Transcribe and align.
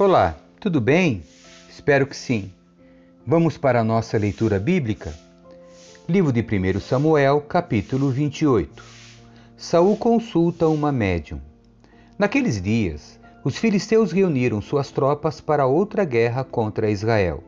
Olá, 0.00 0.36
tudo 0.60 0.80
bem? 0.80 1.24
Espero 1.68 2.06
que 2.06 2.16
sim. 2.16 2.52
Vamos 3.26 3.58
para 3.58 3.80
a 3.80 3.84
nossa 3.84 4.16
leitura 4.16 4.56
bíblica? 4.56 5.12
Livro 6.08 6.32
de 6.32 6.40
1 6.40 6.78
Samuel, 6.78 7.40
capítulo 7.40 8.08
28. 8.08 8.80
Saul 9.56 9.96
consulta 9.96 10.68
uma 10.68 10.92
médium. 10.92 11.40
Naqueles 12.16 12.62
dias, 12.62 13.18
os 13.42 13.58
filisteus 13.58 14.12
reuniram 14.12 14.60
suas 14.60 14.92
tropas 14.92 15.40
para 15.40 15.66
outra 15.66 16.04
guerra 16.04 16.44
contra 16.44 16.88
Israel. 16.88 17.42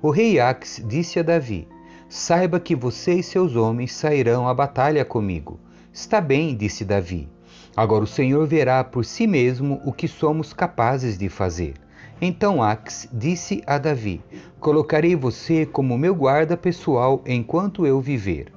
O 0.00 0.08
rei 0.08 0.40
Ax 0.40 0.82
disse 0.82 1.18
a 1.18 1.22
Davi: 1.22 1.68
Saiba 2.08 2.58
que 2.58 2.74
você 2.74 3.16
e 3.16 3.22
seus 3.22 3.56
homens 3.56 3.92
sairão 3.92 4.48
à 4.48 4.54
batalha 4.54 5.04
comigo. 5.04 5.60
Está 5.92 6.18
bem, 6.18 6.56
disse 6.56 6.82
Davi. 6.82 7.28
Agora 7.76 8.04
o 8.04 8.06
Senhor 8.06 8.46
verá 8.46 8.82
por 8.82 9.04
si 9.04 9.26
mesmo 9.26 9.82
o 9.84 9.92
que 9.92 10.08
somos 10.08 10.54
capazes 10.54 11.18
de 11.18 11.28
fazer. 11.28 11.74
Então 12.20 12.62
Ax 12.62 13.08
disse 13.12 13.62
a 13.66 13.78
Davi: 13.78 14.22
Colocarei 14.58 15.16
você 15.16 15.64
como 15.64 15.96
meu 15.96 16.14
guarda 16.14 16.56
pessoal 16.56 17.22
enquanto 17.26 17.86
eu 17.86 18.00
viver. 18.00 18.52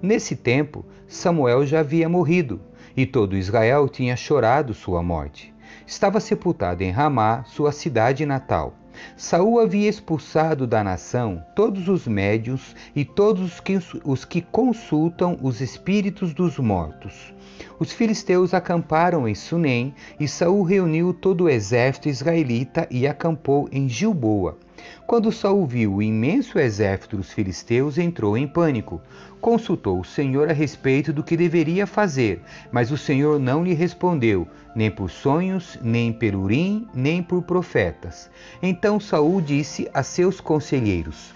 Nesse 0.00 0.36
tempo, 0.36 0.84
Samuel 1.08 1.66
já 1.66 1.80
havia 1.80 2.08
morrido, 2.08 2.60
e 2.96 3.04
todo 3.04 3.36
Israel 3.36 3.88
tinha 3.88 4.16
chorado 4.16 4.72
sua 4.72 5.02
morte. 5.02 5.52
Estava 5.84 6.20
sepultado 6.20 6.84
em 6.84 6.90
Ramá, 6.90 7.42
sua 7.44 7.72
cidade 7.72 8.24
natal. 8.24 8.74
Saul 9.16 9.60
havia 9.60 9.88
expulsado 9.88 10.66
da 10.66 10.82
nação 10.82 11.44
todos 11.54 11.88
os 11.88 12.06
médios 12.06 12.74
e 12.94 13.04
todos 13.04 13.54
os 13.54 13.60
que, 13.60 13.78
os 14.04 14.24
que 14.24 14.42
consultam 14.42 15.38
os 15.42 15.60
espíritos 15.60 16.34
dos 16.34 16.58
mortos. 16.58 17.32
Os 17.80 17.92
filisteus 17.92 18.52
acamparam 18.52 19.28
em 19.28 19.36
Sunem 19.36 19.94
e 20.18 20.26
Saul 20.26 20.64
reuniu 20.64 21.14
todo 21.14 21.44
o 21.44 21.48
exército 21.48 22.08
israelita 22.08 22.88
e 22.90 23.06
acampou 23.06 23.68
em 23.70 23.88
Gilboa. 23.88 24.58
Quando 25.06 25.30
Saul 25.30 25.64
viu 25.64 25.94
o 25.94 26.02
imenso 26.02 26.58
exército 26.58 27.16
dos 27.16 27.32
filisteus, 27.32 27.96
entrou 27.96 28.36
em 28.36 28.48
pânico. 28.48 29.00
Consultou 29.40 30.00
o 30.00 30.04
Senhor 30.04 30.50
a 30.50 30.52
respeito 30.52 31.12
do 31.12 31.22
que 31.22 31.36
deveria 31.36 31.86
fazer, 31.86 32.42
mas 32.72 32.90
o 32.90 32.98
Senhor 32.98 33.38
não 33.38 33.62
lhe 33.62 33.74
respondeu, 33.74 34.48
nem 34.74 34.90
por 34.90 35.08
sonhos, 35.08 35.78
nem 35.80 36.12
pelo 36.12 36.42
urim, 36.42 36.86
nem 36.92 37.22
por 37.22 37.42
profetas. 37.42 38.28
Então 38.60 38.98
Saul 38.98 39.40
disse 39.40 39.88
a 39.94 40.02
seus 40.02 40.40
conselheiros: 40.40 41.32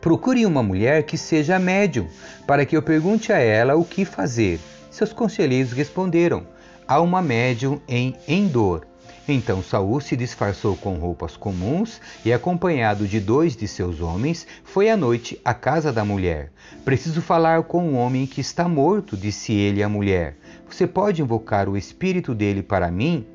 Procure 0.00 0.46
uma 0.46 0.62
mulher 0.62 1.02
que 1.02 1.18
seja 1.18 1.58
médium, 1.58 2.06
para 2.46 2.64
que 2.64 2.76
eu 2.76 2.82
pergunte 2.82 3.32
a 3.32 3.38
ela 3.38 3.74
o 3.74 3.84
que 3.84 4.04
fazer. 4.04 4.60
Seus 4.90 5.12
conselheiros 5.12 5.72
responderam: 5.72 6.46
Há 6.86 7.00
uma 7.00 7.20
médium 7.20 7.80
em 7.86 8.14
Endor. 8.26 8.82
Então 9.28 9.62
Saul 9.62 10.00
se 10.00 10.16
disfarçou 10.16 10.74
com 10.74 10.94
roupas 10.94 11.36
comuns 11.36 12.00
e, 12.24 12.32
acompanhado 12.32 13.06
de 13.06 13.20
dois 13.20 13.54
de 13.54 13.68
seus 13.68 14.00
homens, 14.00 14.46
foi 14.64 14.88
à 14.88 14.96
noite 14.96 15.38
à 15.44 15.52
casa 15.52 15.92
da 15.92 16.02
mulher. 16.02 16.50
Preciso 16.82 17.20
falar 17.20 17.62
com 17.64 17.84
um 17.84 17.96
homem 17.98 18.26
que 18.26 18.40
está 18.40 18.66
morto, 18.66 19.18
disse 19.18 19.52
ele 19.52 19.82
à 19.82 19.88
mulher. 19.88 20.36
Você 20.66 20.86
pode 20.86 21.20
invocar 21.20 21.68
o 21.68 21.76
espírito 21.76 22.34
dele 22.34 22.62
para 22.62 22.90
mim? 22.90 23.26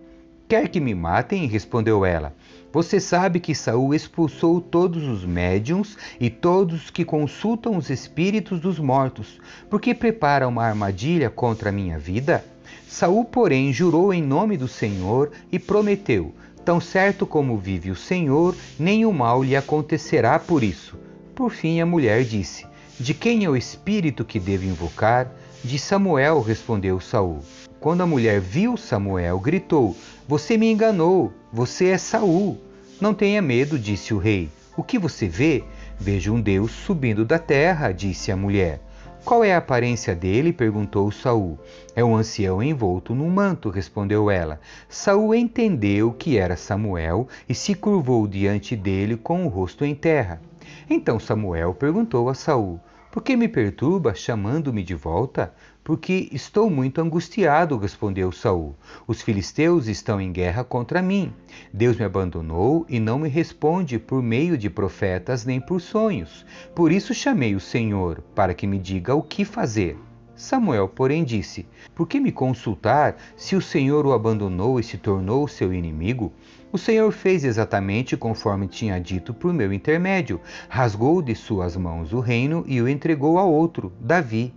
Quer 0.47 0.67
que 0.67 0.79
me 0.79 0.95
matem? 0.95 1.45
respondeu 1.45 2.03
ela. 2.03 2.33
Você 2.73 2.99
sabe 2.99 3.39
que 3.39 3.53
Saul 3.53 3.93
expulsou 3.93 4.59
todos 4.59 5.03
os 5.03 5.23
médiums 5.23 5.95
e 6.19 6.27
todos 6.27 6.89
que 6.89 7.05
consultam 7.05 7.77
os 7.77 7.91
espíritos 7.91 8.59
dos 8.59 8.79
mortos, 8.79 9.39
porque 9.69 9.93
prepara 9.93 10.47
uma 10.47 10.65
armadilha 10.65 11.29
contra 11.29 11.69
a 11.69 11.71
minha 11.71 11.99
vida? 11.99 12.43
Saul, 12.87 13.25
porém, 13.25 13.71
jurou 13.71 14.11
em 14.11 14.23
nome 14.23 14.57
do 14.57 14.67
Senhor 14.67 15.29
e 15.51 15.59
prometeu: 15.59 16.33
Tão 16.65 16.81
certo 16.81 17.27
como 17.27 17.59
vive 17.59 17.91
o 17.91 17.95
Senhor, 17.95 18.55
nenhum 18.79 19.13
mal 19.13 19.43
lhe 19.43 19.55
acontecerá 19.55 20.39
por 20.39 20.63
isso. 20.63 20.97
Por 21.35 21.51
fim, 21.51 21.79
a 21.79 21.85
mulher 21.85 22.23
disse: 22.23 22.65
De 22.99 23.13
quem 23.13 23.45
é 23.45 23.49
o 23.49 23.55
espírito 23.55 24.25
que 24.25 24.39
devo 24.39 24.65
invocar? 24.65 25.31
De 25.63 25.77
Samuel, 25.77 26.41
respondeu 26.41 26.99
Saul. 26.99 27.41
Quando 27.79 28.01
a 28.01 28.07
mulher 28.07 28.39
viu 28.39 28.75
Samuel, 28.77 29.39
gritou: 29.39 29.95
Você 30.25 30.57
me 30.57 30.71
enganou, 30.71 31.33
você 31.51 31.87
é 31.87 31.97
Saul. 31.97 32.57
Não 33.01 33.13
tenha 33.13 33.41
medo, 33.41 33.77
disse 33.77 34.13
o 34.13 34.17
rei. 34.17 34.49
O 34.77 34.81
que 34.81 34.97
você 34.97 35.27
vê? 35.27 35.65
Vejo 35.99 36.33
um 36.33 36.39
Deus 36.39 36.71
subindo 36.71 37.25
da 37.25 37.37
terra, 37.37 37.91
disse 37.91 38.31
a 38.31 38.37
mulher. 38.37 38.79
Qual 39.25 39.43
é 39.43 39.53
a 39.53 39.57
aparência 39.57 40.15
dele? 40.15 40.53
perguntou 40.53 41.11
Saul. 41.11 41.59
É 41.93 42.01
um 42.01 42.15
ancião 42.15 42.63
envolto 42.63 43.13
num 43.13 43.29
manto, 43.29 43.69
respondeu 43.69 44.31
ela. 44.31 44.61
Saul 44.87 45.35
entendeu 45.35 46.13
que 46.13 46.37
era 46.37 46.55
Samuel 46.55 47.27
e 47.47 47.53
se 47.53 47.75
curvou 47.75 48.25
diante 48.25 48.77
dele 48.77 49.17
com 49.17 49.45
o 49.45 49.49
rosto 49.49 49.83
em 49.83 49.93
terra. 49.93 50.41
Então 50.89 51.19
Samuel 51.19 51.73
perguntou 51.73 52.29
a 52.29 52.33
Saul: 52.33 52.79
Por 53.11 53.21
que 53.21 53.35
me 53.35 53.49
perturba 53.49 54.15
chamando-me 54.15 54.83
de 54.83 54.95
volta? 54.95 55.53
Porque 55.83 56.29
estou 56.31 56.69
muito 56.69 57.01
angustiado, 57.01 57.77
respondeu 57.77 58.31
Saul. 58.31 58.73
Os 59.05 59.21
filisteus 59.21 59.87
estão 59.87 60.21
em 60.21 60.31
guerra 60.31 60.63
contra 60.63 61.01
mim. 61.01 61.33
Deus 61.73 61.97
me 61.97 62.05
abandonou 62.05 62.85
e 62.87 63.01
não 63.01 63.19
me 63.19 63.27
responde 63.27 63.99
por 63.99 64.23
meio 64.23 64.57
de 64.57 64.69
profetas 64.69 65.43
nem 65.43 65.59
por 65.59 65.81
sonhos. 65.81 66.45
Por 66.73 66.89
isso 66.91 67.13
chamei 67.13 67.53
o 67.53 67.59
Senhor, 67.59 68.23
para 68.33 68.53
que 68.53 68.65
me 68.65 68.79
diga 68.79 69.13
o 69.13 69.21
que 69.21 69.43
fazer. 69.43 69.97
Samuel, 70.35 70.87
porém, 70.87 71.23
disse: 71.23 71.65
Por 71.93 72.07
que 72.07 72.19
me 72.19 72.31
consultar 72.31 73.17
se 73.35 73.55
o 73.55 73.61
Senhor 73.61 74.05
o 74.05 74.13
abandonou 74.13 74.79
e 74.79 74.83
se 74.83 74.97
tornou 74.97 75.47
seu 75.47 75.73
inimigo? 75.73 76.31
O 76.71 76.77
Senhor 76.77 77.11
fez 77.11 77.43
exatamente 77.43 78.17
conforme 78.17 78.67
tinha 78.67 78.99
dito 78.99 79.33
por 79.33 79.53
meu 79.53 79.71
intermédio. 79.71 80.41
Rasgou 80.69 81.21
de 81.21 81.35
suas 81.35 81.75
mãos 81.75 82.13
o 82.13 82.19
reino 82.19 82.63
e 82.67 82.81
o 82.81 82.87
entregou 82.87 83.37
a 83.37 83.43
outro, 83.43 83.91
Davi. 83.99 84.53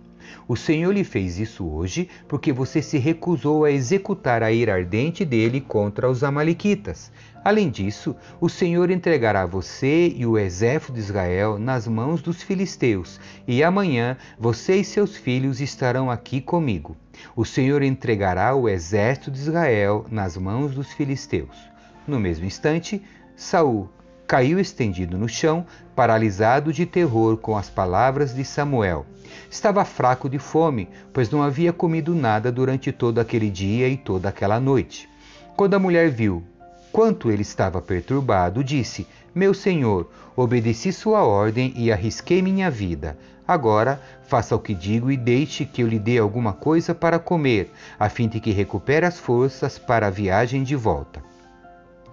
O 0.47 0.55
Senhor 0.55 0.93
lhe 0.93 1.03
fez 1.03 1.39
isso 1.39 1.67
hoje 1.67 2.09
porque 2.27 2.51
você 2.53 2.81
se 2.81 2.97
recusou 2.97 3.65
a 3.65 3.71
executar 3.71 4.43
a 4.43 4.51
ira 4.51 4.73
ardente 4.73 5.23
dele 5.23 5.61
contra 5.61 6.09
os 6.09 6.23
Amalequitas. 6.23 7.11
Além 7.43 7.69
disso, 7.69 8.15
o 8.41 8.49
Senhor 8.49 8.91
entregará 8.91 9.45
você 9.45 10.13
e 10.15 10.25
o 10.25 10.37
exército 10.37 10.93
de 10.93 10.99
Israel 10.99 11.57
nas 11.57 11.87
mãos 11.87 12.21
dos 12.21 12.43
filisteus, 12.43 13.21
e 13.47 13.63
amanhã 13.63 14.17
você 14.37 14.75
e 14.75 14.83
seus 14.83 15.15
filhos 15.15 15.61
estarão 15.61 16.11
aqui 16.11 16.41
comigo. 16.41 16.97
O 17.35 17.45
Senhor 17.45 17.81
entregará 17.83 18.53
o 18.53 18.67
exército 18.67 19.31
de 19.31 19.39
Israel 19.39 20.05
nas 20.11 20.35
mãos 20.35 20.75
dos 20.75 20.91
filisteus. 20.91 21.55
No 22.05 22.19
mesmo 22.19 22.45
instante, 22.45 23.01
Saul 23.35 23.89
caiu 24.27 24.59
estendido 24.59 25.17
no 25.17 25.29
chão, 25.29 25.65
paralisado 25.95 26.73
de 26.73 26.85
terror 26.85 27.37
com 27.37 27.55
as 27.55 27.69
palavras 27.69 28.35
de 28.35 28.43
Samuel. 28.43 29.05
Estava 29.49 29.85
fraco 29.85 30.29
de 30.29 30.37
fome, 30.37 30.89
pois 31.13 31.29
não 31.29 31.41
havia 31.41 31.71
comido 31.71 32.13
nada 32.13 32.51
durante 32.51 32.91
todo 32.91 33.19
aquele 33.19 33.49
dia 33.49 33.87
e 33.87 33.95
toda 33.95 34.27
aquela 34.27 34.59
noite. 34.59 35.07
Quando 35.55 35.75
a 35.75 35.79
mulher 35.79 36.09
viu 36.09 36.43
quanto 36.91 37.31
ele 37.31 37.41
estava 37.41 37.81
perturbado, 37.81 38.63
disse: 38.63 39.07
Meu 39.33 39.53
senhor, 39.53 40.11
obedeci 40.35 40.91
sua 40.91 41.23
ordem 41.23 41.73
e 41.75 41.91
arrisquei 41.91 42.41
minha 42.41 42.69
vida. 42.69 43.17
Agora, 43.47 44.01
faça 44.23 44.53
o 44.55 44.59
que 44.59 44.73
digo 44.73 45.09
e 45.09 45.15
deixe 45.15 45.63
que 45.63 45.81
eu 45.81 45.87
lhe 45.87 45.97
dê 45.97 46.17
alguma 46.17 46.51
coisa 46.51 46.93
para 46.93 47.17
comer, 47.17 47.71
a 47.97 48.09
fim 48.09 48.27
de 48.27 48.41
que 48.41 48.51
recupere 48.51 49.05
as 49.05 49.17
forças 49.17 49.79
para 49.79 50.07
a 50.07 50.11
viagem 50.11 50.63
de 50.63 50.75
volta. 50.75 51.23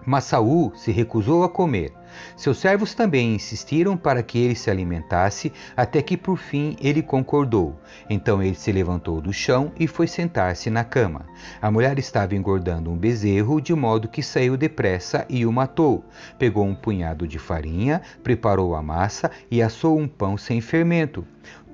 Mas 0.07 0.25
Saul 0.25 0.73
se 0.77 0.93
recusou 0.93 1.43
a 1.45 1.49
comer. 1.49 1.93
Seus 2.37 2.59
servos 2.59 2.95
também 2.95 3.35
insistiram 3.35 3.97
para 3.97 4.23
que 4.23 4.39
ele 4.39 4.55
se 4.55 4.71
alimentasse, 4.71 5.53
até 5.77 6.03
que 6.03 6.17
por 6.17 6.37
fim 6.37 6.77
ele 6.81 7.03
concordou. 7.03 7.79
Então 8.09 8.43
ele 8.43 8.55
se 8.55 8.73
levantou 8.73 9.21
do 9.21 9.33
chão 9.33 9.73
e 9.79 9.87
foi 9.87 10.07
sentar-se 10.07 10.71
na 10.71 10.85
cama. 10.85 11.27
A 11.61 11.71
mulher 11.71 11.99
estava 11.99 12.35
engordando 12.35 12.91
um 12.91 12.97
bezerro, 12.97 13.61
de 13.61 13.75
modo 13.75 14.09
que 14.09 14.23
saiu 14.23 14.57
depressa 14.57 15.27
e 15.29 15.47
o 15.47 15.53
matou. 15.53 16.05
Pegou 16.39 16.65
um 16.65 16.75
punhado 16.75 17.27
de 17.27 17.39
farinha, 17.39 18.03
preparou 18.23 18.75
a 18.75 18.83
massa 18.83 19.31
e 19.51 19.63
assou 19.63 19.99
um 19.99 20.09
pão 20.09 20.37
sem 20.37 20.61
fermento 20.61 21.25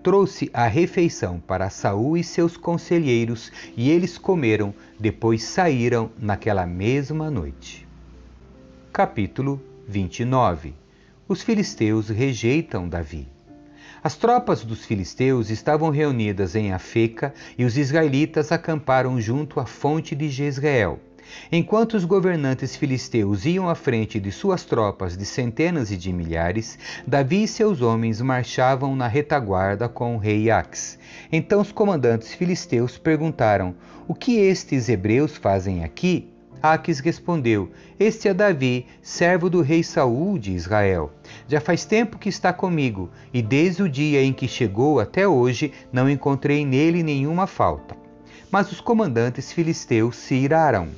trouxe 0.02 0.50
a 0.52 0.66
refeição 0.66 1.38
para 1.38 1.68
Saul 1.68 2.16
e 2.16 2.24
seus 2.24 2.56
conselheiros, 2.56 3.52
e 3.76 3.90
eles 3.90 4.16
comeram, 4.16 4.74
depois 4.98 5.42
saíram 5.44 6.10
naquela 6.18 6.66
mesma 6.66 7.30
noite. 7.30 7.86
Capítulo 8.92 9.60
29 9.88 10.74
Os 11.28 11.42
filisteus 11.42 12.08
rejeitam 12.08 12.88
Davi. 12.88 13.28
As 14.02 14.16
tropas 14.16 14.64
dos 14.64 14.84
filisteus 14.84 15.50
estavam 15.50 15.90
reunidas 15.90 16.54
em 16.54 16.72
Afeca 16.72 17.34
e 17.58 17.64
os 17.64 17.76
israelitas 17.76 18.50
acamparam 18.50 19.20
junto 19.20 19.60
à 19.60 19.66
fonte 19.66 20.14
de 20.14 20.28
Jezreel. 20.28 20.98
Enquanto 21.52 21.94
os 21.94 22.04
governantes 22.04 22.74
filisteus 22.76 23.44
iam 23.44 23.68
à 23.68 23.74
frente 23.74 24.18
de 24.18 24.32
suas 24.32 24.64
tropas 24.64 25.16
de 25.16 25.24
centenas 25.24 25.90
e 25.90 25.96
de 25.96 26.12
milhares, 26.12 26.78
Davi 27.06 27.44
e 27.44 27.48
seus 27.48 27.82
homens 27.82 28.20
marchavam 28.20 28.96
na 28.96 29.06
retaguarda 29.06 29.88
com 29.88 30.16
o 30.16 30.18
rei 30.18 30.50
Ax. 30.50 30.98
Então 31.30 31.60
os 31.60 31.72
comandantes 31.72 32.34
filisteus 32.34 32.98
perguntaram: 32.98 33.74
O 34.08 34.14
que 34.14 34.38
estes 34.38 34.88
hebreus 34.88 35.36
fazem 35.36 35.84
aqui? 35.84 36.29
Aques 36.62 37.00
respondeu: 37.00 37.70
Este 37.98 38.28
é 38.28 38.34
Davi, 38.34 38.86
servo 39.02 39.48
do 39.48 39.62
rei 39.62 39.82
Saul 39.82 40.38
de 40.38 40.52
Israel. 40.52 41.10
Já 41.48 41.60
faz 41.60 41.84
tempo 41.84 42.18
que 42.18 42.28
está 42.28 42.52
comigo, 42.52 43.10
e 43.32 43.40
desde 43.40 43.82
o 43.82 43.88
dia 43.88 44.22
em 44.22 44.32
que 44.32 44.46
chegou 44.46 45.00
até 45.00 45.26
hoje 45.26 45.72
não 45.92 46.08
encontrei 46.08 46.64
nele 46.64 47.02
nenhuma 47.02 47.46
falta. 47.46 47.96
Mas 48.50 48.70
os 48.70 48.80
comandantes 48.80 49.52
filisteus 49.52 50.16
se 50.16 50.34
iraram. 50.34 50.88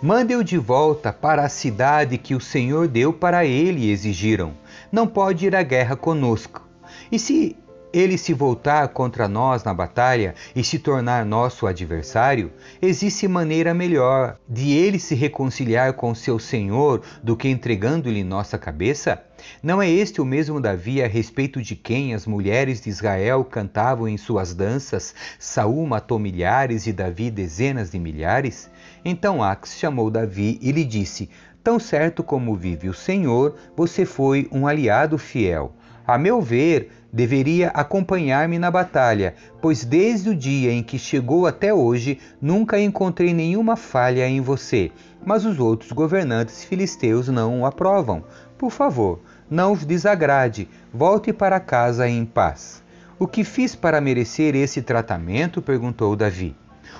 Mande-o 0.00 0.44
de 0.44 0.56
volta 0.56 1.12
para 1.12 1.42
a 1.42 1.48
cidade 1.48 2.16
que 2.16 2.34
o 2.34 2.40
Senhor 2.40 2.86
deu 2.86 3.12
para 3.12 3.44
ele, 3.44 3.90
exigiram. 3.90 4.52
Não 4.92 5.08
pode 5.08 5.46
ir 5.46 5.56
à 5.56 5.62
guerra 5.62 5.96
conosco. 5.96 6.66
E 7.10 7.18
se 7.18 7.56
ele 7.92 8.18
se 8.18 8.32
voltar 8.32 8.88
contra 8.88 9.26
nós 9.26 9.64
na 9.64 9.72
batalha 9.72 10.34
e 10.54 10.62
se 10.62 10.78
tornar 10.78 11.24
nosso 11.24 11.66
adversário, 11.66 12.52
existe 12.80 13.26
maneira 13.26 13.72
melhor 13.72 14.36
de 14.48 14.72
ele 14.72 14.98
se 14.98 15.14
reconciliar 15.14 15.94
com 15.94 16.14
seu 16.14 16.38
Senhor 16.38 17.02
do 17.22 17.36
que 17.36 17.48
entregando-lhe 17.48 18.22
nossa 18.22 18.58
cabeça? 18.58 19.22
Não 19.62 19.80
é 19.80 19.88
este 19.88 20.20
o 20.20 20.24
mesmo 20.24 20.60
Davi 20.60 21.02
a 21.02 21.06
respeito 21.06 21.62
de 21.62 21.76
quem 21.76 22.12
as 22.12 22.26
mulheres 22.26 22.80
de 22.80 22.90
Israel 22.90 23.44
cantavam 23.44 24.08
em 24.08 24.16
suas 24.16 24.52
danças: 24.52 25.14
Saul 25.38 25.86
matou 25.86 26.18
milhares 26.18 26.86
e 26.86 26.92
Davi 26.92 27.30
dezenas 27.30 27.90
de 27.90 27.98
milhares? 27.98 28.68
Então 29.04 29.42
Ax 29.42 29.76
chamou 29.78 30.10
Davi 30.10 30.58
e 30.60 30.72
lhe 30.72 30.84
disse: 30.84 31.30
Tão 31.62 31.78
certo 31.78 32.22
como 32.22 32.56
vive 32.56 32.88
o 32.88 32.94
Senhor, 32.94 33.56
você 33.76 34.04
foi 34.04 34.48
um 34.50 34.66
aliado 34.66 35.16
fiel. 35.18 35.72
A 36.06 36.16
meu 36.16 36.40
ver, 36.40 36.90
deveria 37.12 37.68
acompanhar-me 37.68 38.58
na 38.58 38.70
batalha, 38.70 39.34
pois 39.60 39.84
desde 39.84 40.30
o 40.30 40.34
dia 40.34 40.72
em 40.72 40.82
que 40.82 40.98
chegou 40.98 41.46
até 41.46 41.72
hoje 41.72 42.18
nunca 42.40 42.80
encontrei 42.80 43.32
nenhuma 43.32 43.76
falha 43.76 44.28
em 44.28 44.40
você. 44.40 44.90
Mas 45.24 45.44
os 45.44 45.58
outros 45.58 45.92
governantes 45.92 46.64
filisteus 46.64 47.28
não 47.28 47.60
o 47.60 47.66
aprovam. 47.66 48.24
Por 48.56 48.70
favor, 48.70 49.20
não 49.50 49.72
os 49.72 49.84
desagrade, 49.84 50.68
volte 50.92 51.32
para 51.32 51.60
casa 51.60 52.08
em 52.08 52.24
paz. 52.24 52.82
O 53.18 53.26
que 53.26 53.42
fiz 53.42 53.74
para 53.74 54.00
merecer 54.00 54.54
esse 54.54 54.82
tratamento? 54.82 55.60
perguntou 55.60 56.14
Davi. 56.14 56.54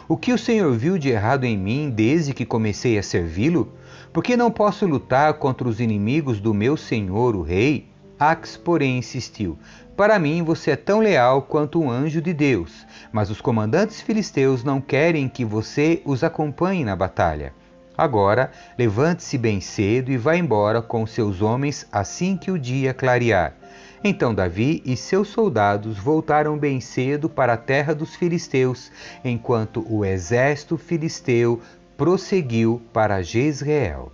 O 0.08 0.16
que 0.16 0.32
o 0.32 0.38
Senhor 0.38 0.72
viu 0.72 0.98
de 0.98 1.10
errado 1.10 1.44
em 1.44 1.56
mim 1.56 1.90
desde 1.90 2.34
que 2.34 2.44
comecei 2.44 2.98
a 2.98 3.02
servi-lo? 3.02 3.72
Por 4.12 4.22
que 4.22 4.36
não 4.36 4.50
posso 4.50 4.86
lutar 4.86 5.34
contra 5.34 5.68
os 5.68 5.80
inimigos 5.80 6.40
do 6.40 6.54
meu 6.54 6.76
senhor, 6.76 7.36
o 7.36 7.42
rei? 7.42 7.87
Ax, 8.18 8.56
porém, 8.56 8.98
insistiu: 8.98 9.56
Para 9.96 10.18
mim 10.18 10.42
você 10.42 10.72
é 10.72 10.76
tão 10.76 10.98
leal 10.98 11.42
quanto 11.42 11.80
um 11.80 11.90
anjo 11.90 12.20
de 12.20 12.32
Deus, 12.32 12.84
mas 13.12 13.30
os 13.30 13.40
comandantes 13.40 14.00
filisteus 14.00 14.64
não 14.64 14.80
querem 14.80 15.28
que 15.28 15.44
você 15.44 16.02
os 16.04 16.24
acompanhe 16.24 16.84
na 16.84 16.96
batalha. 16.96 17.52
Agora, 17.96 18.50
levante-se 18.76 19.38
bem 19.38 19.60
cedo 19.60 20.10
e 20.10 20.16
vá 20.16 20.36
embora 20.36 20.80
com 20.82 21.06
seus 21.06 21.42
homens 21.42 21.86
assim 21.92 22.36
que 22.36 22.50
o 22.50 22.58
dia 22.58 22.94
clarear. 22.94 23.54
Então 24.02 24.32
Davi 24.32 24.82
e 24.84 24.96
seus 24.96 25.28
soldados 25.28 25.98
voltaram 25.98 26.56
bem 26.56 26.80
cedo 26.80 27.28
para 27.28 27.54
a 27.54 27.56
terra 27.56 27.94
dos 27.94 28.14
filisteus, 28.14 28.92
enquanto 29.24 29.84
o 29.88 30.04
exército 30.04 30.76
filisteu 30.76 31.60
prosseguiu 31.96 32.80
para 32.92 33.22
Jezreel. 33.22 34.12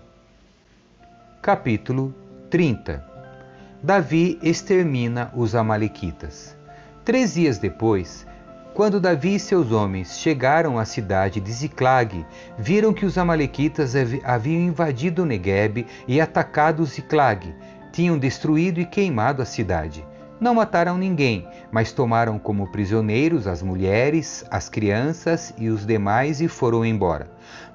Capítulo 1.42 2.14
30 2.48 3.13
Davi 3.84 4.38
extermina 4.42 5.30
os 5.36 5.54
Amalequitas. 5.54 6.56
Três 7.04 7.34
dias 7.34 7.58
depois, 7.58 8.26
quando 8.72 8.98
Davi 8.98 9.34
e 9.34 9.38
seus 9.38 9.72
homens 9.72 10.18
chegaram 10.18 10.78
à 10.78 10.86
cidade 10.86 11.38
de 11.38 11.52
Ziclag, 11.52 12.24
viram 12.56 12.94
que 12.94 13.04
os 13.04 13.18
Amalequitas 13.18 13.92
haviam 14.24 14.62
invadido 14.62 15.26
Negueb 15.26 15.86
e 16.08 16.18
atacado 16.18 16.82
Ziclag, 16.86 17.54
tinham 17.92 18.16
destruído 18.16 18.80
e 18.80 18.86
queimado 18.86 19.42
a 19.42 19.44
cidade. 19.44 20.02
Não 20.40 20.54
mataram 20.54 20.96
ninguém, 20.96 21.46
mas 21.70 21.92
tomaram 21.92 22.38
como 22.38 22.72
prisioneiros 22.72 23.46
as 23.46 23.62
mulheres, 23.62 24.46
as 24.50 24.66
crianças 24.66 25.52
e 25.58 25.68
os 25.68 25.84
demais 25.84 26.40
e 26.40 26.48
foram 26.48 26.86
embora. 26.86 27.33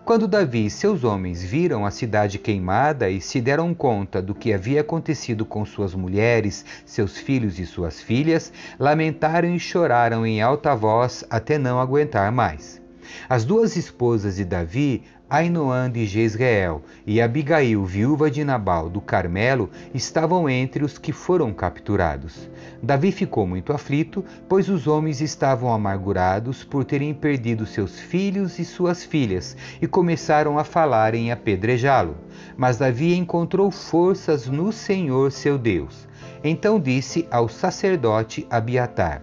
Quando 0.09 0.27
Davi 0.27 0.65
e 0.65 0.69
seus 0.71 1.03
homens 1.03 1.44
viram 1.44 1.85
a 1.85 1.91
cidade 1.91 2.39
queimada 2.39 3.11
e 3.11 3.21
se 3.21 3.39
deram 3.39 3.75
conta 3.75 4.19
do 4.19 4.33
que 4.33 4.51
havia 4.51 4.81
acontecido 4.81 5.45
com 5.45 5.63
suas 5.63 5.94
mulheres, 5.94 6.65
seus 6.83 7.19
filhos 7.19 7.59
e 7.59 7.65
suas 7.67 8.01
filhas, 8.01 8.51
lamentaram 8.79 9.53
e 9.53 9.59
choraram 9.59 10.25
em 10.25 10.41
alta 10.41 10.75
voz 10.75 11.23
até 11.29 11.59
não 11.59 11.79
aguentar 11.79 12.31
mais. 12.31 12.81
As 13.29 13.45
duas 13.45 13.75
esposas 13.75 14.38
de 14.38 14.45
Davi 14.45 15.03
Ainoã 15.29 15.91
de 15.91 16.07
Jezreel 16.07 16.81
e 17.05 17.21
Abigail, 17.21 17.85
viúva 17.85 18.31
de 18.31 18.43
Nabal 18.43 18.89
do 18.89 18.99
Carmelo, 18.99 19.69
estavam 19.93 20.49
entre 20.49 20.83
os 20.83 20.97
que 20.97 21.13
foram 21.13 21.53
capturados. 21.53 22.49
Davi 22.81 23.11
ficou 23.11 23.45
muito 23.45 23.71
aflito, 23.71 24.25
pois 24.47 24.67
os 24.69 24.87
homens 24.87 25.21
estavam 25.21 25.71
amargurados 25.71 26.63
por 26.63 26.83
terem 26.83 27.13
perdido 27.13 27.67
seus 27.67 27.99
filhos 27.99 28.57
e 28.57 28.65
suas 28.65 29.05
filhas 29.05 29.55
e 29.79 29.85
começaram 29.85 30.57
a 30.57 30.63
falar 30.63 31.13
em 31.13 31.31
apedrejá-lo. 31.31 32.17
Mas 32.57 32.77
Davi 32.77 33.15
encontrou 33.15 33.69
forças 33.69 34.47
no 34.47 34.71
Senhor 34.71 35.31
seu 35.31 35.59
Deus. 35.59 36.07
Então 36.43 36.79
disse 36.79 37.27
ao 37.29 37.47
sacerdote 37.47 38.47
Abiatar: 38.49 39.21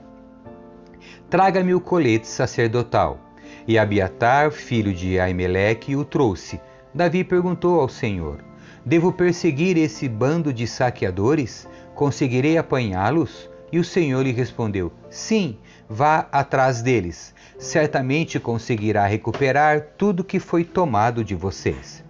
Traga-me 1.28 1.74
o 1.74 1.80
colete 1.80 2.28
sacerdotal. 2.28 3.25
E 3.68 3.76
Abiatar, 3.78 4.52
filho 4.52 4.94
de 4.94 5.18
Aimeleque, 5.18 5.96
o 5.96 6.04
trouxe. 6.04 6.60
Davi 6.94 7.24
perguntou 7.24 7.80
ao 7.80 7.88
Senhor: 7.88 8.38
Devo 8.84 9.12
perseguir 9.12 9.76
esse 9.76 10.08
bando 10.08 10.52
de 10.52 10.68
saqueadores? 10.68 11.68
Conseguirei 11.92 12.56
apanhá-los? 12.56 13.50
E 13.72 13.80
o 13.80 13.84
Senhor 13.84 14.22
lhe 14.22 14.30
respondeu: 14.30 14.92
Sim, 15.10 15.58
vá 15.88 16.28
atrás 16.30 16.80
deles. 16.80 17.34
Certamente 17.58 18.38
conseguirá 18.38 19.04
recuperar 19.04 19.88
tudo 19.98 20.22
que 20.22 20.38
foi 20.38 20.62
tomado 20.62 21.24
de 21.24 21.34
vocês. 21.34 22.05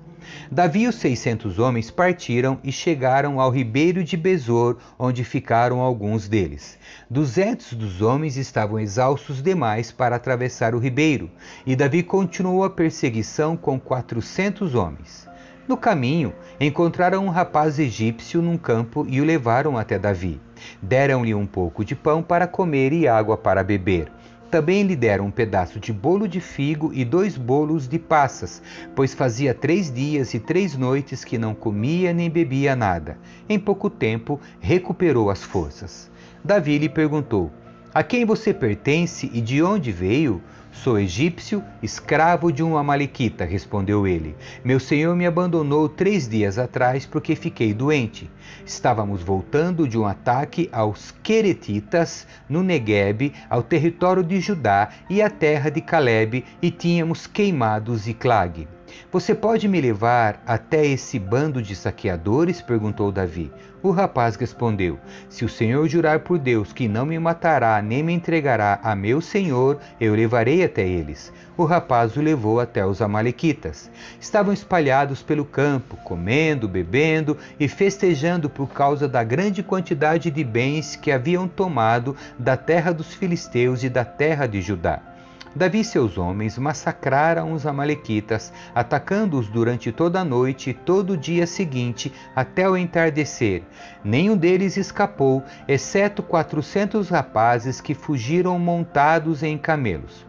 Davi 0.51 0.83
e 0.83 0.89
os 0.89 0.97
seiscentos 0.97 1.59
homens 1.59 1.91
partiram 1.91 2.59
e 2.63 2.71
chegaram 2.71 3.41
ao 3.41 3.51
ribeiro 3.51 4.05
de 4.05 4.17
Besor, 4.17 4.77
onde 4.99 5.25
ficaram 5.25 5.81
alguns 5.81 6.29
deles. 6.29 6.79
Duzentos 7.11 7.73
dos 7.73 8.01
homens 8.01 8.37
estavam 8.37 8.79
exaustos 8.79 9.43
demais 9.43 9.91
para 9.91 10.17
atravessar 10.17 10.75
o 10.75 10.79
ribeiro, 10.79 11.31
e 11.65 11.75
Davi 11.75 12.03
continuou 12.03 12.65
a 12.65 12.71
perseguição 12.71 13.57
com 13.57 13.79
quatrocentos 13.81 14.75
homens. 14.75 15.27
No 15.67 15.77
caminho, 15.77 16.33
encontraram 16.61 17.25
um 17.27 17.29
rapaz 17.29 17.79
egípcio 17.79 18.41
num 18.41 18.57
campo 18.57 19.05
e 19.09 19.21
o 19.21 19.25
levaram 19.25 19.77
até 19.77 19.99
Davi. 19.99 20.41
Deram-lhe 20.81 21.35
um 21.35 21.45
pouco 21.45 21.85
de 21.85 21.97
pão 21.97 22.23
para 22.23 22.47
comer 22.47 22.93
e 22.93 23.09
água 23.09 23.37
para 23.37 23.65
beber. 23.65 24.13
Também 24.51 24.85
lhe 24.85 24.95
deram 24.95 25.27
um 25.27 25.31
pedaço 25.31 25.81
de 25.81 25.93
bolo 25.93 26.29
de 26.29 26.41
figo 26.41 26.93
e 26.95 27.05
dois 27.05 27.37
bolos 27.37 27.89
de 27.89 27.99
passas, 27.99 28.63
pois 28.95 29.13
fazia 29.13 29.53
três 29.53 29.93
dias 29.93 30.35
e 30.35 30.39
três 30.39 30.77
noites 30.77 31.25
que 31.25 31.37
não 31.37 31.55
comia 31.55 32.13
nem 32.13 32.31
bebia 32.31 32.77
nada. 32.77 33.19
Em 33.49 33.59
pouco 33.59 33.91
tempo 33.91 34.41
recuperou 34.61 35.31
as 35.31 35.43
forças. 35.43 36.11
Davi 36.45 36.79
lhe 36.79 36.89
perguntou: 36.89 37.51
A 37.93 38.05
quem 38.05 38.25
você 38.25 38.55
pertence 38.55 39.29
e 39.33 39.41
de 39.41 39.63
onde 39.63 39.91
veio? 39.91 40.41
Sou 40.83 40.99
egípcio, 40.99 41.65
escravo 41.83 42.53
de 42.53 42.63
um 42.63 42.77
amalequita, 42.77 43.45
respondeu 43.45 44.07
ele. 44.07 44.37
Meu 44.65 44.79
senhor 44.79 45.17
me 45.17 45.27
abandonou 45.27 45.89
três 45.89 46.29
dias 46.29 46.59
atrás 46.59 47.05
porque 47.05 47.35
fiquei 47.35 47.75
doente. 47.75 48.31
Estávamos 48.65 49.23
voltando 49.23 49.89
de 49.89 49.99
um 49.99 50.07
ataque 50.07 50.69
aos 50.71 51.11
Queretitas 51.23 52.27
no 52.49 52.63
Negueb, 52.63 53.33
ao 53.51 53.63
território 53.63 54.23
de 54.23 54.41
Judá 54.41 54.91
e 55.11 55.21
à 55.21 55.31
terra 55.31 55.71
de 55.71 55.81
Caleb, 55.81 56.45
e 56.63 56.71
tínhamos 56.71 57.27
queimado 57.27 57.97
Ziclag. 57.97 58.76
Você 59.13 59.35
pode 59.35 59.69
me 59.69 59.81
levar 59.81 60.43
até 60.47 60.85
esse 60.85 61.19
bando 61.19 61.63
de 61.63 61.75
saqueadores? 61.75 62.61
perguntou 62.61 63.13
Davi. 63.13 63.53
O 63.83 63.91
rapaz 63.91 64.35
respondeu: 64.37 64.99
Se 65.29 65.45
o 65.45 65.49
Senhor 65.49 65.87
jurar 65.89 66.21
por 66.21 66.39
Deus 66.39 66.73
que 66.73 66.89
não 66.89 67.07
me 67.07 67.19
matará 67.19 67.81
nem 67.81 68.03
me 68.03 68.13
entregará 68.13 68.81
a 68.83 68.97
meu 68.97 69.21
senhor, 69.21 69.79
eu 70.01 70.15
levarei 70.15 70.65
até 70.65 70.87
eles. 70.87 71.33
O 71.57 71.65
rapaz 71.65 72.17
o 72.17 72.21
levou 72.21 72.59
até 72.59 72.85
os 72.85 73.01
Amalequitas. 73.01 73.91
Estavam 74.21 74.53
espalhados 74.53 75.23
pelo 75.23 75.45
campo, 75.45 75.97
comendo, 75.99 76.69
bebendo 76.69 77.37
e 77.61 77.69
festejando 77.69 78.51
por 78.51 78.69
causa 78.71 79.07
da 79.07 79.23
grande 79.23 79.63
quantidade 79.63 80.31
de 80.31 80.43
bens 80.43 80.97
que 80.97 81.13
haviam 81.13 81.47
tomado 81.47 82.17
da 82.39 82.57
terra 82.57 82.93
dos 82.93 83.15
filisteus 83.15 83.85
e 83.85 83.89
da 83.89 84.05
terra 84.05 84.47
de 84.47 84.61
Judá. 84.61 85.16
Davi 85.57 85.81
e 85.81 85.85
seus 85.85 86.19
homens 86.19 86.59
massacraram 86.59 87.55
os 87.55 87.67
Amalequitas, 87.67 88.53
atacando-os 88.75 89.49
durante 89.49 89.91
toda 89.91 90.21
a 90.21 90.25
noite 90.25 90.69
e 90.69 90.75
todo 90.75 91.15
o 91.15 91.17
dia 91.17 91.47
seguinte 91.47 92.13
até 92.35 92.69
o 92.69 92.77
entardecer. 92.77 93.63
Nenhum 94.05 94.37
deles 94.37 94.77
escapou, 94.77 95.43
exceto 95.67 96.23
quatrocentos 96.23 97.09
rapazes 97.09 97.81
que 97.81 97.95
fugiram 97.95 98.59
montados 98.59 99.43
em 99.43 99.57
camelos. 99.57 100.27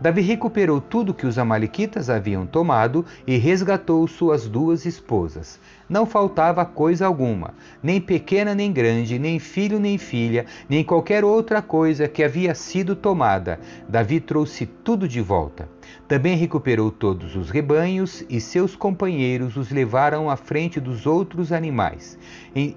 Davi 0.00 0.20
recuperou 0.20 0.80
tudo 0.80 1.14
que 1.14 1.26
os 1.26 1.38
Amalequitas 1.38 2.10
haviam 2.10 2.46
tomado 2.46 3.04
e 3.26 3.36
resgatou 3.36 4.06
suas 4.06 4.46
duas 4.48 4.84
esposas. 4.84 5.60
Não 5.88 6.06
faltava 6.06 6.64
coisa 6.64 7.06
alguma, 7.06 7.52
nem 7.82 8.00
pequena 8.00 8.54
nem 8.54 8.72
grande, 8.72 9.18
nem 9.18 9.38
filho 9.38 9.78
nem 9.78 9.98
filha, 9.98 10.46
nem 10.68 10.82
qualquer 10.82 11.24
outra 11.24 11.60
coisa 11.60 12.08
que 12.08 12.24
havia 12.24 12.54
sido 12.54 12.96
tomada. 12.96 13.60
Davi 13.88 14.18
trouxe 14.18 14.66
tudo 14.66 15.06
de 15.06 15.20
volta. 15.20 15.68
Também 16.08 16.36
recuperou 16.36 16.90
todos 16.90 17.36
os 17.36 17.50
rebanhos 17.50 18.24
e 18.28 18.40
seus 18.40 18.74
companheiros 18.74 19.56
os 19.56 19.70
levaram 19.70 20.30
à 20.30 20.36
frente 20.36 20.80
dos 20.80 21.06
outros 21.06 21.52
animais. 21.52 22.18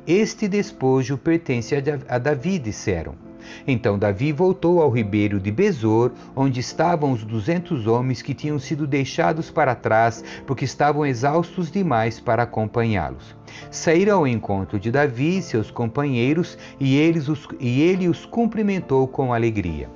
Este 0.06 0.48
despojo 0.48 1.18
pertence 1.18 1.75
a 2.08 2.18
Davi, 2.18 2.60
disseram. 2.60 3.26
Então 3.68 3.98
Davi 3.98 4.32
voltou 4.32 4.82
ao 4.82 4.89
ribeiro 4.89 5.39
de 5.39 5.51
Besor, 5.51 6.12
onde 6.36 6.60
estavam 6.60 7.12
os 7.12 7.24
duzentos 7.24 7.88
homens 7.88 8.22
que 8.22 8.34
tinham 8.34 8.60
sido 8.60 8.88
deixados 8.88 9.50
para 9.50 9.75
trás, 9.75 10.24
porque 10.46 10.66
estavam 10.66 11.06
exaustos 11.06 11.72
demais 11.72 12.20
para 12.20 12.44
acompanhá-los. 12.44 13.36
Saíram 13.72 14.20
ao 14.20 14.27
encontro 14.27 14.80
de 14.80 14.92
Davi 14.92 15.38
e 15.38 15.42
seus 15.42 15.72
companheiros, 15.72 16.58
e, 16.80 16.96
eles 16.96 17.27
os, 17.27 17.48
e 17.60 17.82
ele 17.82 18.08
os 18.08 18.25
cumprimentou 18.25 19.08
com 19.08 19.34
alegria. 19.34 19.89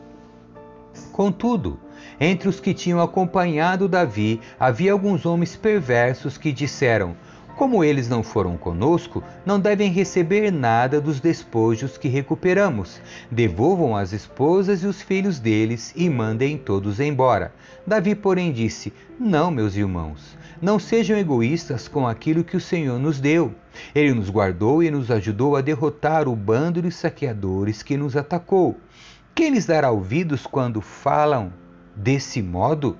Contudo, 1.11 1.79
entre 2.19 2.49
os 2.49 2.59
que 2.59 2.73
tinham 2.73 3.01
acompanhado 3.01 3.87
Davi, 3.87 4.41
havia 4.59 4.91
alguns 4.91 5.25
homens 5.25 5.55
perversos 5.55 6.37
que 6.37 6.51
disseram: 6.51 7.15
como 7.57 7.83
eles 7.83 8.09
não 8.09 8.23
foram 8.23 8.57
conosco, 8.57 9.23
não 9.45 9.59
devem 9.59 9.91
receber 9.91 10.51
nada 10.51 10.99
dos 10.99 11.19
despojos 11.19 11.97
que 11.97 12.07
recuperamos. 12.07 13.01
Devolvam 13.29 13.95
as 13.95 14.13
esposas 14.13 14.83
e 14.83 14.87
os 14.87 15.01
filhos 15.01 15.39
deles 15.39 15.93
e 15.95 16.09
mandem 16.09 16.57
todos 16.57 16.99
embora. 16.99 17.53
Davi, 17.85 18.15
porém, 18.15 18.51
disse: 18.51 18.93
Não, 19.19 19.51
meus 19.51 19.75
irmãos, 19.75 20.37
não 20.61 20.79
sejam 20.79 21.17
egoístas 21.17 21.87
com 21.87 22.07
aquilo 22.07 22.43
que 22.43 22.57
o 22.57 22.61
Senhor 22.61 22.99
nos 22.99 23.19
deu. 23.19 23.53
Ele 23.95 24.13
nos 24.13 24.29
guardou 24.29 24.83
e 24.83 24.91
nos 24.91 25.09
ajudou 25.09 25.55
a 25.55 25.61
derrotar 25.61 26.27
o 26.27 26.35
bando 26.35 26.81
de 26.81 26.91
saqueadores 26.91 27.81
que 27.81 27.97
nos 27.97 28.15
atacou. 28.15 28.77
Quem 29.33 29.51
lhes 29.51 29.65
dará 29.65 29.91
ouvidos 29.91 30.45
quando 30.45 30.81
falam 30.81 31.53
desse 31.95 32.41
modo? 32.41 32.97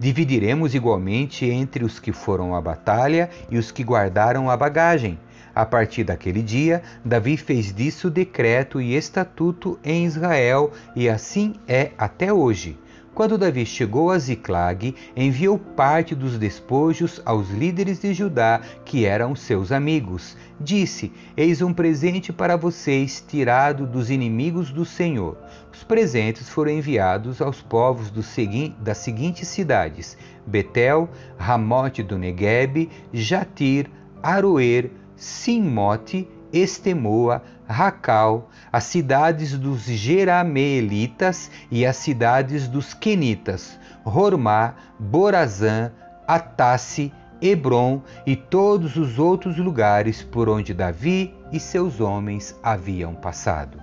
Dividiremos 0.00 0.74
igualmente 0.74 1.44
entre 1.44 1.84
os 1.84 2.00
que 2.00 2.10
foram 2.10 2.54
à 2.54 2.60
batalha 2.62 3.28
e 3.50 3.58
os 3.58 3.70
que 3.70 3.84
guardaram 3.84 4.48
a 4.48 4.56
bagagem. 4.56 5.18
A 5.54 5.66
partir 5.66 6.04
daquele 6.04 6.42
dia, 6.42 6.82
Davi 7.04 7.36
fez 7.36 7.70
disso 7.70 8.08
decreto 8.08 8.80
e 8.80 8.94
estatuto 8.94 9.78
em 9.84 10.06
Israel, 10.06 10.72
e 10.96 11.06
assim 11.06 11.52
é 11.68 11.90
até 11.98 12.32
hoje. 12.32 12.78
Quando 13.14 13.36
Davi 13.36 13.66
chegou 13.66 14.10
a 14.10 14.18
Ziclag, 14.18 14.94
enviou 15.16 15.58
parte 15.58 16.14
dos 16.14 16.38
despojos 16.38 17.20
aos 17.24 17.50
líderes 17.50 18.00
de 18.00 18.14
Judá, 18.14 18.60
que 18.84 19.04
eram 19.04 19.34
seus 19.34 19.72
amigos. 19.72 20.36
Disse: 20.60 21.12
Eis 21.36 21.60
um 21.60 21.74
presente 21.74 22.32
para 22.32 22.56
vocês, 22.56 23.22
tirado 23.26 23.86
dos 23.86 24.10
inimigos 24.10 24.70
do 24.70 24.84
Senhor. 24.84 25.36
Os 25.72 25.82
presentes 25.82 26.48
foram 26.48 26.70
enviados 26.70 27.42
aos 27.42 27.60
povos 27.60 28.10
segui 28.22 28.74
das 28.80 28.98
seguintes 28.98 29.48
cidades: 29.48 30.16
Betel, 30.46 31.08
Ramote 31.36 32.02
do 32.02 32.16
Negueb, 32.16 32.88
Jatir, 33.12 33.90
Aroer, 34.22 34.90
Simote 35.16 36.28
Estemoa, 36.52 37.42
Racal, 37.66 38.50
as 38.72 38.84
cidades 38.84 39.56
dos 39.56 39.82
Jerameelitas 39.82 41.50
e 41.70 41.86
as 41.86 41.96
cidades 41.96 42.66
dos 42.66 42.92
Quenitas, 42.92 43.78
Hormá, 44.04 44.74
Borazã, 44.98 45.92
Atasse, 46.26 47.12
Hebron 47.40 48.02
e 48.26 48.36
todos 48.36 48.96
os 48.96 49.18
outros 49.18 49.56
lugares 49.56 50.22
por 50.22 50.48
onde 50.48 50.74
Davi 50.74 51.34
e 51.52 51.60
seus 51.60 52.00
homens 52.00 52.58
haviam 52.62 53.14
passado. 53.14 53.80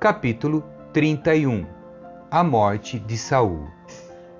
Capítulo 0.00 0.64
31 0.92 1.66
A 2.30 2.42
morte 2.42 2.98
de 2.98 3.16
Saul. 3.16 3.68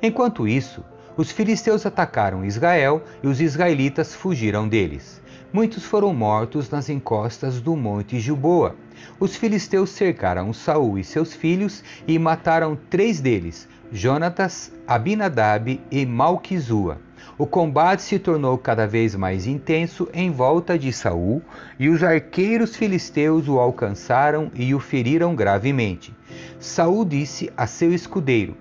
Enquanto 0.02 0.46
isso, 0.46 0.84
os 1.16 1.30
filisteus 1.30 1.86
atacaram 1.86 2.44
Israel 2.44 3.02
e 3.22 3.26
os 3.26 3.40
israelitas 3.40 4.14
fugiram 4.14 4.68
deles 4.68 5.20
muitos 5.52 5.84
foram 5.84 6.14
mortos 6.14 6.70
nas 6.70 6.88
encostas 6.88 7.60
do 7.60 7.74
monte 7.76 8.20
Gilboa. 8.20 8.76
Os 9.18 9.36
filisteus 9.36 9.90
cercaram 9.90 10.52
Saul 10.52 10.98
e 10.98 11.04
seus 11.04 11.32
filhos 11.34 11.82
e 12.06 12.18
mataram 12.18 12.78
três 12.90 13.20
deles, 13.20 13.68
Jonatas, 13.90 14.72
Abinadab 14.86 15.80
e 15.90 16.06
Malquizua. 16.06 16.98
O 17.38 17.46
combate 17.46 18.02
se 18.02 18.18
tornou 18.18 18.58
cada 18.58 18.86
vez 18.86 19.14
mais 19.14 19.46
intenso 19.46 20.08
em 20.12 20.30
volta 20.30 20.76
de 20.76 20.92
Saul, 20.92 21.40
e 21.78 21.88
os 21.88 22.02
arqueiros 22.02 22.74
filisteus 22.74 23.46
o 23.46 23.60
alcançaram 23.60 24.50
e 24.54 24.74
o 24.74 24.80
feriram 24.80 25.36
gravemente. 25.36 26.12
Saul 26.58 27.04
disse 27.04 27.48
a 27.56 27.66
seu 27.66 27.94
escudeiro: 27.94 28.56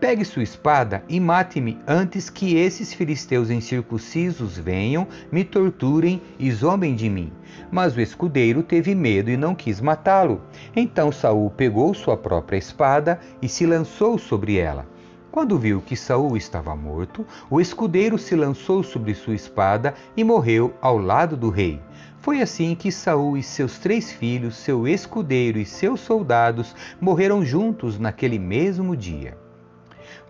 Pegue 0.00 0.24
sua 0.24 0.42
espada 0.42 1.04
e 1.10 1.20
mate-me 1.20 1.78
antes 1.86 2.30
que 2.30 2.56
esses 2.56 2.94
filisteus 2.94 3.50
incircuncisos 3.50 4.56
venham, 4.56 5.06
me 5.30 5.44
torturem 5.44 6.22
e 6.38 6.50
zombem 6.50 6.94
de 6.94 7.06
mim. 7.10 7.30
Mas 7.70 7.94
o 7.94 8.00
escudeiro 8.00 8.62
teve 8.62 8.94
medo 8.94 9.30
e 9.30 9.36
não 9.36 9.54
quis 9.54 9.78
matá-lo. 9.78 10.40
Então 10.74 11.12
Saul 11.12 11.50
pegou 11.50 11.92
sua 11.92 12.16
própria 12.16 12.56
espada 12.56 13.20
e 13.42 13.48
se 13.48 13.66
lançou 13.66 14.16
sobre 14.16 14.56
ela. 14.56 14.86
Quando 15.30 15.58
viu 15.58 15.82
que 15.82 15.94
Saul 15.94 16.34
estava 16.34 16.74
morto, 16.74 17.26
o 17.50 17.60
escudeiro 17.60 18.16
se 18.16 18.34
lançou 18.34 18.82
sobre 18.82 19.14
sua 19.14 19.34
espada 19.34 19.92
e 20.16 20.24
morreu 20.24 20.72
ao 20.80 20.96
lado 20.96 21.36
do 21.36 21.50
rei. 21.50 21.78
Foi 22.20 22.40
assim 22.40 22.74
que 22.74 22.90
Saul 22.90 23.36
e 23.36 23.42
seus 23.42 23.78
três 23.78 24.10
filhos, 24.10 24.56
seu 24.56 24.88
escudeiro 24.88 25.58
e 25.58 25.66
seus 25.66 26.00
soldados 26.00 26.74
morreram 26.98 27.44
juntos 27.44 27.98
naquele 27.98 28.38
mesmo 28.38 28.96
dia. 28.96 29.36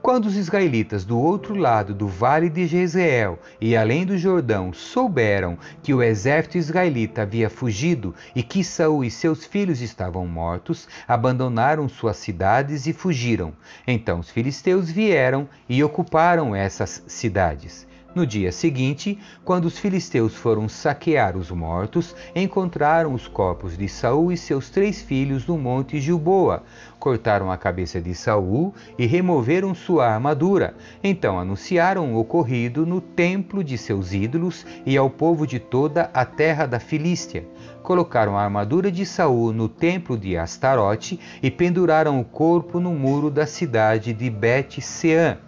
Quando 0.02 0.26
os 0.26 0.37
israelitas 0.37 1.04
do 1.04 1.19
outro 1.19 1.54
lado 1.54 1.92
do 1.92 2.09
vale 2.09 2.49
de 2.49 2.66
Jezreel 2.66 3.38
e 3.61 3.76
além 3.76 4.07
do 4.07 4.16
Jordão 4.16 4.73
souberam 4.73 5.59
que 5.83 5.92
o 5.92 6.02
exército 6.02 6.57
israelita 6.57 7.21
havia 7.23 7.50
fugido 7.50 8.14
e 8.35 8.42
que 8.42 8.64
Saul 8.64 9.04
e 9.04 9.11
seus 9.11 9.45
filhos 9.45 9.83
estavam 9.83 10.26
mortos, 10.26 10.88
abandonaram 11.07 11.87
suas 11.87 12.16
cidades 12.16 12.87
e 12.87 12.95
fugiram. 12.95 13.52
Então 13.87 14.21
os 14.21 14.30
filisteus 14.30 14.90
vieram 14.90 15.47
e 15.69 15.85
ocuparam 15.85 16.57
essas 16.57 17.02
cidades. 17.07 17.87
No 18.12 18.26
dia 18.26 18.50
seguinte, 18.50 19.17
quando 19.45 19.67
os 19.67 19.79
filisteus 19.79 20.35
foram 20.35 20.69
saquear 20.69 21.37
os 21.37 21.49
mortos, 21.52 22.17
encontraram 22.35 23.14
os 23.14 23.29
corpos 23.29 23.79
de 23.79 23.88
Saul 23.88 24.33
e 24.33 24.37
seus 24.37 24.69
três 24.69 25.00
filhos 25.00 25.47
no 25.47 25.57
monte 25.57 26.00
Gilboa. 26.00 26.64
Cortaram 26.99 27.52
a 27.52 27.57
cabeça 27.57 28.00
de 28.00 28.12
Saul 28.12 28.75
e 28.99 29.07
removeram 29.07 29.76
sua 29.76 30.09
armadura. 30.09 30.75
Então 31.05 31.38
anunciaram 31.38 32.12
o 32.12 32.19
ocorrido 32.19 32.85
no 32.85 33.00
templo 33.00 33.62
de 33.62 33.79
seus 33.79 34.12
ídolos 34.12 34.67
e 34.85 34.97
ao 34.97 35.09
povo 35.09 35.47
de 35.47 35.61
toda 35.61 36.11
a 36.12 36.25
terra 36.25 36.67
da 36.67 36.81
Filístia. 36.81 37.47
Colocaram 37.81 38.37
a 38.37 38.43
armadura 38.43 38.90
de 38.90 39.07
Saul 39.07 39.52
no 39.52 39.69
templo 39.69 40.19
de 40.19 40.37
Astarote 40.37 41.21
e 41.40 41.49
penduraram 41.49 42.21
o 42.21 42.25
corpo 42.25 42.81
no 42.81 42.93
muro 42.93 43.31
da 43.31 43.47
cidade 43.47 44.12
de 44.12 44.29
Bet-Sean. 44.29 45.38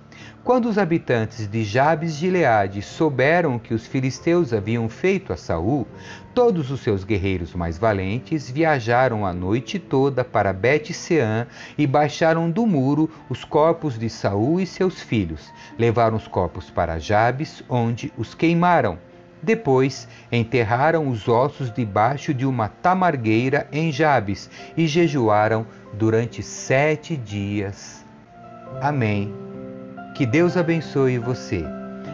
Quando 0.44 0.68
os 0.68 0.76
habitantes 0.76 1.46
de 1.46 1.62
Jabes 1.62 2.16
de 2.16 2.28
Leade 2.28 2.82
souberam 2.82 3.60
que 3.60 3.72
os 3.72 3.86
filisteus 3.86 4.52
haviam 4.52 4.88
feito 4.88 5.32
a 5.32 5.36
Saul, 5.36 5.86
todos 6.34 6.68
os 6.72 6.80
seus 6.80 7.04
guerreiros 7.04 7.54
mais 7.54 7.78
valentes 7.78 8.50
viajaram 8.50 9.24
a 9.24 9.32
noite 9.32 9.78
toda 9.78 10.24
para 10.24 10.52
Bet-Sean 10.52 11.46
e 11.78 11.86
baixaram 11.86 12.50
do 12.50 12.66
muro 12.66 13.08
os 13.28 13.44
corpos 13.44 13.96
de 13.96 14.10
Saul 14.10 14.60
e 14.60 14.66
seus 14.66 15.00
filhos. 15.00 15.52
Levaram 15.78 16.16
os 16.16 16.26
corpos 16.26 16.68
para 16.68 16.98
Jabes, 16.98 17.62
onde 17.68 18.12
os 18.18 18.34
queimaram. 18.34 18.98
Depois 19.40 20.08
enterraram 20.30 21.06
os 21.06 21.28
ossos 21.28 21.72
debaixo 21.72 22.34
de 22.34 22.44
uma 22.44 22.66
tamargueira 22.66 23.68
em 23.70 23.92
Jabes 23.92 24.50
e 24.76 24.88
jejuaram 24.88 25.64
durante 25.92 26.42
sete 26.42 27.16
dias. 27.16 28.04
Amém. 28.80 29.51
Que 30.14 30.26
Deus 30.26 30.56
abençoe 30.56 31.18
você. 31.18 31.64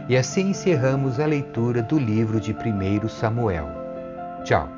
E 0.09 0.17
assim 0.17 0.51
encerramos 0.51 1.19
a 1.19 1.27
leitura 1.27 1.83
do 1.83 1.99
livro 1.99 2.41
de 2.41 2.53
1 2.53 3.09
Samuel. 3.09 3.69
Tchau. 4.45 4.78